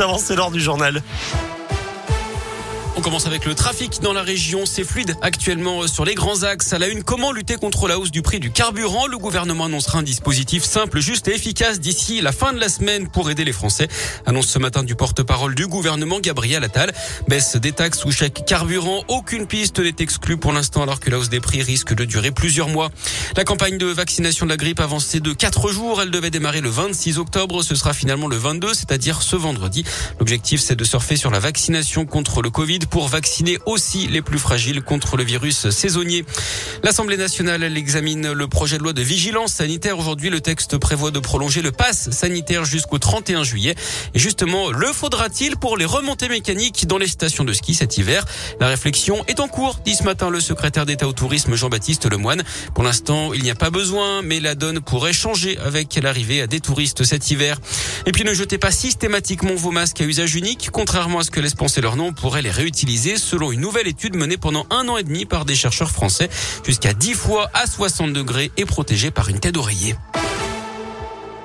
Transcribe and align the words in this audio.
juste 0.00 0.08
avant, 0.08 0.18
c'est 0.18 0.34
l'heure 0.34 0.50
du 0.50 0.60
journal. 0.60 1.02
On 2.96 3.02
commence 3.02 3.26
avec 3.26 3.46
le 3.46 3.54
trafic 3.54 4.00
dans 4.02 4.12
la 4.12 4.22
région. 4.22 4.66
C'est 4.66 4.84
fluide 4.84 5.16
actuellement 5.22 5.86
sur 5.86 6.04
les 6.04 6.14
grands 6.14 6.42
axes. 6.42 6.72
À 6.72 6.78
la 6.78 6.88
une, 6.88 7.02
comment 7.02 7.32
lutter 7.32 7.54
contre 7.54 7.88
la 7.88 7.98
hausse 7.98 8.10
du 8.10 8.20
prix 8.20 8.40
du 8.40 8.50
carburant? 8.50 9.06
Le 9.06 9.16
gouvernement 9.16 9.66
annoncera 9.66 10.00
un 10.00 10.02
dispositif 10.02 10.64
simple, 10.64 11.00
juste 11.00 11.28
et 11.28 11.34
efficace 11.34 11.80
d'ici 11.80 12.20
la 12.20 12.32
fin 12.32 12.52
de 12.52 12.58
la 12.58 12.68
semaine 12.68 13.08
pour 13.08 13.30
aider 13.30 13.44
les 13.44 13.52
Français. 13.52 13.88
Annonce 14.26 14.48
ce 14.48 14.58
matin 14.58 14.82
du 14.82 14.96
porte-parole 14.96 15.54
du 15.54 15.66
gouvernement, 15.66 16.18
Gabriel 16.20 16.64
Attal. 16.64 16.92
Baisse 17.28 17.56
des 17.56 17.72
taxes 17.72 18.04
ou 18.04 18.10
chèque 18.10 18.44
carburant. 18.44 19.04
Aucune 19.08 19.46
piste 19.46 19.78
n'est 19.78 19.94
exclue 20.00 20.36
pour 20.36 20.52
l'instant 20.52 20.82
alors 20.82 21.00
que 21.00 21.10
la 21.10 21.18
hausse 21.18 21.30
des 21.30 21.40
prix 21.40 21.62
risque 21.62 21.94
de 21.94 22.04
durer 22.04 22.32
plusieurs 22.32 22.68
mois. 22.68 22.90
La 23.36 23.44
campagne 23.44 23.78
de 23.78 23.86
vaccination 23.86 24.46
de 24.46 24.50
la 24.50 24.56
grippe 24.56 24.80
avancée 24.80 25.20
de 25.20 25.32
4 25.32 25.70
jours. 25.70 26.02
Elle 26.02 26.10
devait 26.10 26.30
démarrer 26.30 26.60
le 26.60 26.70
26 26.70 27.18
octobre. 27.18 27.62
Ce 27.62 27.76
sera 27.76 27.94
finalement 27.94 28.26
le 28.26 28.36
22, 28.36 28.74
c'est-à-dire 28.74 29.22
ce 29.22 29.36
vendredi. 29.36 29.84
L'objectif, 30.18 30.60
c'est 30.60 30.76
de 30.76 30.84
surfer 30.84 31.16
sur 31.16 31.30
la 31.30 31.38
vaccination 31.38 32.04
contre 32.04 32.42
le 32.42 32.50
Covid 32.50 32.79
pour 32.86 33.08
vacciner 33.08 33.58
aussi 33.66 34.06
les 34.06 34.22
plus 34.22 34.38
fragiles 34.38 34.82
contre 34.82 35.16
le 35.16 35.24
virus 35.24 35.70
saisonnier. 35.70 36.24
L'Assemblée 36.82 37.16
nationale 37.16 37.62
elle 37.62 37.76
examine 37.76 38.32
le 38.32 38.48
projet 38.48 38.78
de 38.78 38.82
loi 38.82 38.92
de 38.92 39.02
vigilance 39.02 39.52
sanitaire. 39.54 39.98
Aujourd'hui, 39.98 40.30
le 40.30 40.40
texte 40.40 40.78
prévoit 40.78 41.10
de 41.10 41.18
prolonger 41.18 41.62
le 41.62 41.72
pass 41.72 42.10
sanitaire 42.10 42.64
jusqu'au 42.64 42.98
31 42.98 43.44
juillet. 43.44 43.74
Et 44.14 44.18
justement, 44.18 44.70
le 44.70 44.86
faudra-t-il 44.92 45.56
pour 45.56 45.76
les 45.76 45.84
remontées 45.84 46.28
mécaniques 46.28 46.86
dans 46.86 46.98
les 46.98 47.08
stations 47.08 47.44
de 47.44 47.52
ski 47.52 47.74
cet 47.74 47.98
hiver? 47.98 48.24
La 48.60 48.68
réflexion 48.68 49.24
est 49.26 49.40
en 49.40 49.48
cours, 49.48 49.80
dit 49.84 49.94
ce 49.94 50.04
matin 50.04 50.30
le 50.30 50.40
secrétaire 50.40 50.86
d'État 50.86 51.08
au 51.08 51.12
tourisme 51.12 51.54
Jean-Baptiste 51.54 52.10
Lemoine. 52.10 52.42
Pour 52.74 52.84
l'instant, 52.84 53.32
il 53.32 53.42
n'y 53.42 53.50
a 53.50 53.54
pas 53.54 53.70
besoin, 53.70 54.22
mais 54.22 54.40
la 54.40 54.54
donne 54.54 54.80
pourrait 54.80 55.12
changer 55.12 55.58
avec 55.58 55.94
l'arrivée 56.02 56.42
à 56.42 56.46
des 56.46 56.60
touristes 56.60 57.04
cet 57.04 57.30
hiver. 57.30 57.58
Et 58.06 58.12
puis 58.12 58.24
ne 58.24 58.34
jetez 58.34 58.58
pas 58.58 58.70
systématiquement 58.70 59.54
vos 59.54 59.70
masques 59.70 60.00
à 60.00 60.04
usage 60.04 60.34
unique. 60.34 60.70
Contrairement 60.72 61.20
à 61.20 61.24
ce 61.24 61.30
que 61.30 61.40
laisse 61.40 61.54
penser 61.54 61.80
leur 61.80 61.96
nom, 61.96 62.08
on 62.08 62.12
pourrait 62.12 62.42
les 62.42 62.50
réutiliser 62.70 63.16
selon 63.16 63.50
une 63.50 63.60
nouvelle 63.60 63.88
étude 63.88 64.14
menée 64.14 64.36
pendant 64.36 64.64
un 64.70 64.88
an 64.88 64.96
et 64.96 65.02
demi 65.02 65.24
par 65.24 65.44
des 65.44 65.56
chercheurs 65.56 65.90
français. 65.90 66.30
Jusqu'à 66.64 66.92
10 66.92 67.14
fois 67.14 67.50
à 67.52 67.66
60 67.66 68.12
degrés 68.12 68.52
et 68.56 68.64
protégés 68.64 69.10
par 69.10 69.28
une 69.28 69.40
tête 69.40 69.54
d'oreiller. 69.54 69.96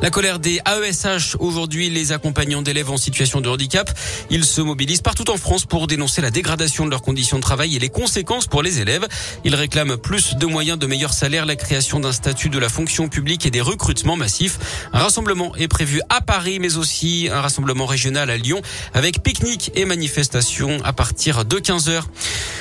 La 0.00 0.10
colère 0.10 0.38
des 0.38 0.60
AESH 0.64 1.36
aujourd'hui, 1.40 1.90
les 1.90 2.12
accompagnants 2.12 2.62
d'élèves 2.62 2.90
en 2.90 2.96
situation 2.96 3.40
de 3.40 3.48
handicap, 3.48 3.90
ils 4.30 4.44
se 4.44 4.60
mobilisent 4.60 5.00
partout 5.00 5.28
en 5.28 5.36
France 5.36 5.66
pour 5.66 5.88
dénoncer 5.88 6.22
la 6.22 6.30
dégradation 6.30 6.86
de 6.86 6.90
leurs 6.90 7.02
conditions 7.02 7.38
de 7.38 7.42
travail 7.42 7.74
et 7.74 7.80
les 7.80 7.88
conséquences 7.88 8.46
pour 8.46 8.62
les 8.62 8.80
élèves. 8.80 9.08
Ils 9.44 9.56
réclament 9.56 9.96
plus 9.96 10.36
de 10.36 10.46
moyens, 10.46 10.78
de 10.78 10.86
meilleurs 10.86 11.12
salaires, 11.12 11.46
la 11.46 11.56
création 11.56 11.98
d'un 11.98 12.12
statut 12.12 12.48
de 12.48 12.60
la 12.60 12.68
fonction 12.68 13.08
publique 13.08 13.44
et 13.44 13.50
des 13.50 13.60
recrutements 13.60 14.16
massifs. 14.16 14.58
Un 14.92 15.00
rassemblement 15.00 15.56
est 15.56 15.68
prévu 15.68 16.00
à 16.08 16.20
Paris, 16.20 16.60
mais 16.60 16.76
aussi 16.76 17.28
un 17.32 17.40
rassemblement 17.40 17.86
régional 17.86 18.30
à 18.30 18.36
Lyon 18.36 18.62
avec 18.94 19.20
pique-nique 19.24 19.72
et 19.74 19.84
manifestation 19.84 20.78
à 20.84 20.92
partir 20.92 21.44
de 21.44 21.58
15 21.58 21.88
heures. 21.88 22.08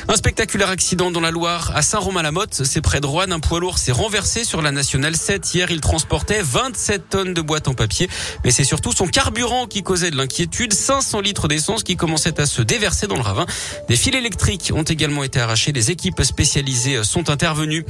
Un 0.10 0.16
spectaculaire 0.16 0.70
accident 0.70 1.12
dans 1.12 1.20
la 1.20 1.32
Loire 1.32 1.74
à 1.76 1.82
Saint-Romain-la-Motte, 1.82 2.64
c'est 2.64 2.80
près 2.80 3.02
de 3.02 3.06
Rouen. 3.06 3.30
Un 3.30 3.42
poids 3.42 3.60
lourd 3.60 3.78
s'est 3.78 3.92
renversé 3.92 4.46
sur 4.46 4.62
la 4.62 4.72
nationale 4.72 5.18
7. 5.18 5.54
Hier, 5.54 5.70
il 5.70 5.82
transportait 5.82 6.42
27 6.42 7.10
tonnes 7.10 7.34
de 7.34 7.42
boîtes 7.42 7.68
en 7.68 7.74
papier. 7.74 8.08
Mais 8.46 8.52
c'est 8.52 8.64
surtout 8.64 8.94
son 8.94 9.08
carburant 9.08 9.68
qui 9.68 9.84
causait 9.84 10.10
de 10.10 10.16
l'inquiétude. 10.16 10.72
500 10.72 11.20
litres 11.20 11.50
d'essence 11.50 11.84
qui 11.84 11.98
commençaient 11.98 12.40
à 12.40 12.46
se 12.46 12.62
déverser 12.62 13.08
dans 13.08 13.18
le 13.18 13.22
ravin. 13.22 13.46
Des 13.90 13.98
fils 13.98 14.16
électriques 14.16 14.72
ont 14.74 14.84
également 14.84 15.26
été 15.26 15.42
arrachés. 15.42 15.74
Des 15.74 15.92
équipes 15.92 16.24
spécialisées 16.24 17.04
sont 17.04 17.30
intervenues. 17.30 17.86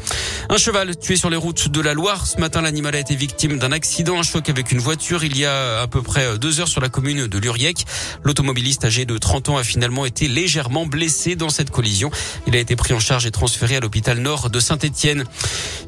Un 0.50 0.58
cheval 0.58 0.98
tué 0.98 1.18
sur 1.18 1.30
les 1.30 1.38
routes 1.38 1.70
de 1.70 1.82
la 1.82 1.94
Loire. 1.94 2.26
Ce 2.26 2.40
matin, 2.40 2.62
l'animal 2.62 2.96
a 2.96 3.00
été 3.00 3.16
victime 3.16 3.60
d'un 3.60 3.72
accident, 3.72 4.18
un 4.18 4.24
choc 4.24 4.50
avec 4.50 4.72
une 4.72 4.80
voiture 4.80 5.24
il 5.24 5.38
y 5.38 5.46
a 5.46 5.82
à 5.82 5.88
peu 5.88 6.02
près 6.02 6.40
deux 6.40 6.62
heures 6.62 6.68
sur 6.68 6.82
la 6.82 6.90
commune 6.90 7.28
de 7.28 7.38
Luriec. 7.38 7.86
L'automobiliste 8.24 8.86
âgé 8.86 9.06
de 9.06 9.20
30 9.20 9.50
ans 9.50 9.58
a 9.58 9.64
finalement 9.64 10.08
été 10.08 10.28
légèrement 10.28 10.88
blessé 10.88 11.36
dans 11.36 11.50
cette 11.50 11.70
collision. 11.70 12.07
Il 12.48 12.56
a 12.56 12.60
été 12.60 12.76
pris 12.76 12.94
en 12.94 13.00
charge 13.00 13.26
et 13.26 13.32
transféré 13.32 13.78
à 13.78 13.80
l'hôpital 13.80 14.20
nord 14.20 14.50
de 14.50 14.60
Saint-Etienne. 14.60 15.24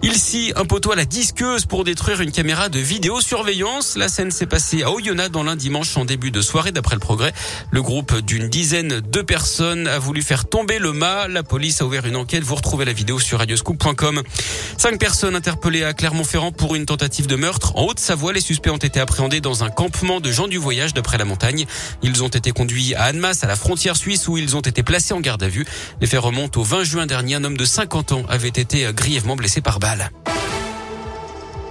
Il 0.01 0.15
scie 0.15 0.53
un 0.55 0.65
poteau 0.65 0.91
à 0.91 0.95
la 0.95 1.05
disqueuse 1.05 1.65
pour 1.65 1.83
détruire 1.83 2.21
une 2.21 2.31
caméra 2.31 2.69
de 2.69 2.79
vidéosurveillance. 2.79 3.95
La 3.97 4.07
scène 4.09 4.31
s'est 4.31 4.45
passée 4.45 4.83
à 4.83 4.91
Oyonnax 4.91 5.31
dans 5.31 5.43
l'un 5.43 5.55
dimanche 5.55 5.97
en 5.97 6.05
début 6.05 6.31
de 6.31 6.41
soirée 6.41 6.71
d'après 6.71 6.95
le 6.95 6.99
progrès. 6.99 7.33
Le 7.71 7.81
groupe 7.81 8.19
d'une 8.21 8.47
dizaine 8.47 9.01
de 9.01 9.21
personnes 9.21 9.87
a 9.87 9.99
voulu 9.99 10.21
faire 10.21 10.47
tomber 10.47 10.79
le 10.79 10.93
mât. 10.93 11.27
La 11.27 11.43
police 11.43 11.81
a 11.81 11.85
ouvert 11.85 12.05
une 12.05 12.15
enquête. 12.15 12.43
Vous 12.43 12.55
retrouvez 12.55 12.85
la 12.85 12.93
vidéo 12.93 13.19
sur 13.19 13.39
radioscoop.com. 13.39 14.21
Cinq 14.77 14.99
personnes 14.99 15.35
interpellées 15.35 15.83
à 15.83 15.93
Clermont-Ferrand 15.93 16.51
pour 16.51 16.75
une 16.75 16.85
tentative 16.85 17.27
de 17.27 17.35
meurtre. 17.35 17.75
En 17.75 17.83
Haute-Savoie, 17.83 18.33
les 18.33 18.41
suspects 18.41 18.71
ont 18.71 18.77
été 18.77 18.99
appréhendés 18.99 19.41
dans 19.41 19.63
un 19.63 19.69
campement 19.69 20.19
de 20.19 20.31
gens 20.31 20.47
du 20.47 20.57
voyage 20.57 20.93
d'après 20.93 21.17
la 21.17 21.25
montagne. 21.25 21.65
Ils 22.01 22.23
ont 22.23 22.27
été 22.27 22.51
conduits 22.51 22.95
à 22.95 23.03
Annemasse, 23.03 23.43
à 23.43 23.47
la 23.47 23.55
frontière 23.55 23.95
suisse, 23.95 24.27
où 24.27 24.37
ils 24.37 24.55
ont 24.55 24.61
été 24.61 24.83
placés 24.83 25.13
en 25.13 25.19
garde 25.19 25.43
à 25.43 25.47
vue. 25.47 25.65
Faits 26.09 26.19
remontent 26.19 26.59
au 26.59 26.63
20 26.63 26.83
juin 26.83 27.05
dernier. 27.05 27.35
Un 27.35 27.43
homme 27.43 27.57
de 27.57 27.65
50 27.65 28.13
ans 28.13 28.23
avait 28.29 28.47
été 28.47 28.91
grièvement 28.93 29.35
blessé 29.35 29.61
par 29.61 29.79
balle. 29.79 30.09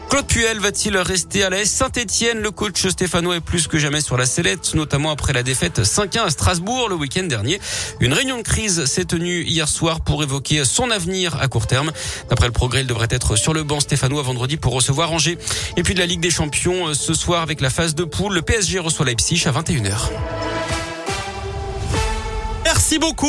Claude 0.09 0.27
Puel 0.27 0.61
va-t-il 0.61 0.97
rester 0.97 1.43
à 1.43 1.51
la 1.51 1.65
Saint-Etienne 1.65 2.39
Le 2.39 2.53
coach 2.53 2.87
stéphanois 2.87 3.37
est 3.37 3.41
plus 3.41 3.67
que 3.67 3.79
jamais 3.79 4.01
sur 4.01 4.17
la 4.17 4.27
sellette, 4.27 4.75
notamment 4.75 5.11
après 5.11 5.33
la 5.33 5.43
défaite 5.43 5.81
5-1 5.81 6.21
à 6.21 6.31
Strasbourg 6.31 6.89
le 6.89 6.95
week-end 6.95 7.25
dernier. 7.25 7.61
Une 7.99 8.15
réunion 8.15 8.39
de 8.39 8.43
crise 8.43 8.85
s'est 8.85 9.05
tenue 9.07 9.43
hier 9.43 9.69
soir 9.69 10.01
pour 10.01 10.23
évoquer 10.23 10.65
son 10.65 10.91
avenir 10.93 11.37
à 11.41 11.49
court 11.49 11.67
terme. 11.67 11.91
D'après 12.31 12.47
le 12.47 12.53
progrès, 12.53 12.83
il 12.83 12.87
devrait 12.87 13.09
être 13.11 13.35
sur 13.35 13.53
le 13.53 13.65
banc 13.65 13.81
stéphanois 13.81 14.23
vendredi 14.23 14.57
pour 14.57 14.73
recevoir 14.73 15.11
Angers. 15.11 15.37
Et 15.77 15.83
puis 15.83 15.95
de 15.95 15.99
la 15.99 16.07
Ligue 16.07 16.21
des 16.21 16.31
Champions 16.31 16.95
ce 16.95 17.13
soir 17.13 17.43
avec 17.43 17.61
la 17.61 17.71
phase 17.71 17.97
de 17.97 18.05
poule, 18.05 18.35
le 18.35 18.43
PSG 18.43 18.79
reçoit 18.79 19.05
Leipzig 19.05 19.43
à 19.47 19.51
21h. 19.51 20.11
Merci 22.65 22.99
beaucoup. 22.99 23.27